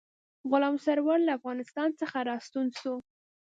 [0.49, 2.95] غلام سرور له افغانستان څخه را ستون شو.